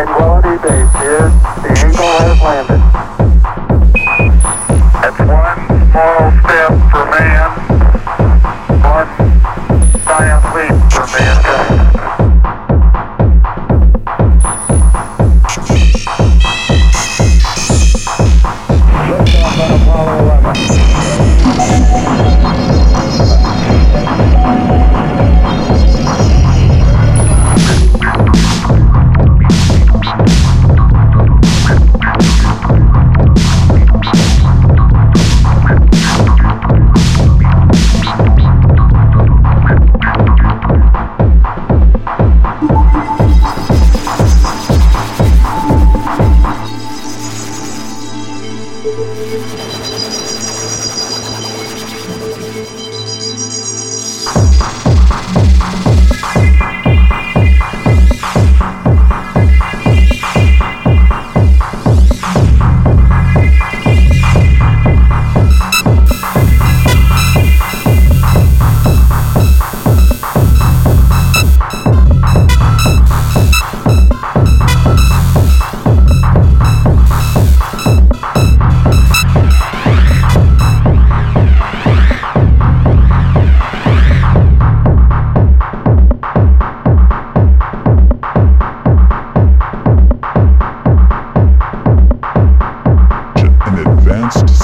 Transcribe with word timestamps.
and 0.00 0.08
well 0.16 0.39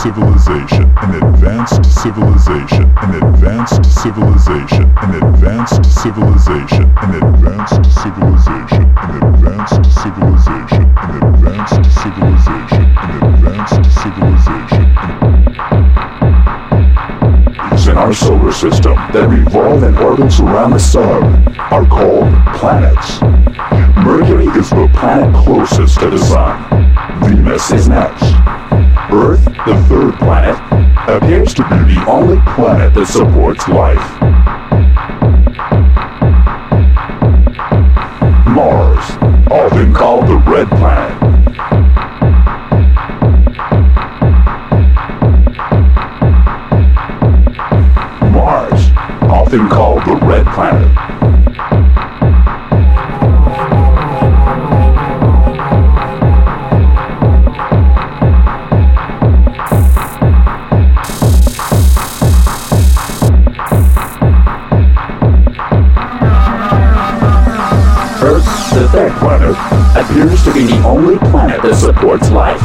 civilization, 0.07 0.87
an 1.03 1.15
advanced 1.17 1.85
civilization, 2.01 2.85
an 3.03 3.15
advanced 3.25 3.85
civilization, 3.91 4.87
an 5.03 5.15
advanced 5.17 5.85
civilization, 6.01 6.87
an 7.03 7.15
advanced 7.27 7.85
civilization, 7.91 8.87
an 9.03 9.11
advanced 9.27 9.83
civilization, 9.99 10.87
an 10.97 11.15
advanced 11.27 11.83
civilization, 11.99 12.87
an 13.03 13.35
advanced 13.35 13.83
civilization. 14.01 14.87
in 17.89 17.97
our 17.97 18.13
solar 18.13 18.53
system 18.53 18.95
that 19.13 19.29
revolve 19.29 19.83
in 19.83 19.97
orbits 19.99 20.41
around 20.41 20.71
the 20.71 20.79
sun 20.79 21.23
are 21.71 21.87
called 21.87 22.33
planets. 22.55 23.21
Mercury 24.05 24.47
is 24.59 24.71
the 24.71 24.89
planet 24.95 25.35
closest 25.35 25.99
to 25.99 26.11
the 26.11 26.19
sun. 26.19 26.63
Venus 27.23 27.73
is 27.73 27.89
next. 27.89 28.66
Earth, 29.13 29.45
the 29.45 29.87
third 29.89 30.15
planet, 30.19 30.57
appears 31.09 31.55
to 31.55 31.63
be 31.63 31.95
the 31.95 32.05
only 32.09 32.41
planet 32.55 32.93
that 32.95 33.07
supports 33.07 33.69
life. 33.69 34.21
Mars, 38.49 39.05
often 39.51 39.95
called 39.95 40.27
the 40.27 40.37
red 40.51 40.69
planet, 40.69 41.23
Mars, 48.33 48.91
often 49.31 49.69
called 49.69 50.05
the 50.05 50.17
red 50.27 50.47
planet. 50.47 51.36
Planet, 69.57 69.97
appears 69.97 70.45
to 70.45 70.53
be 70.53 70.65
the 70.65 70.83
only 70.85 71.19
planet 71.19 71.63
that 71.63 71.75
supports 71.77 72.31
life. 72.31 72.63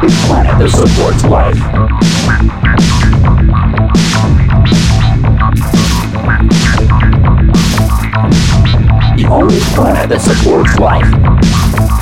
A 0.00 0.10
planet 0.26 0.58
that 0.58 0.70
supports 0.70 1.24
life. 1.24 1.58
The 9.16 9.26
only 9.28 9.60
planet 9.74 10.08
that 10.08 10.20
supports 10.20 10.78
life. 10.78 11.97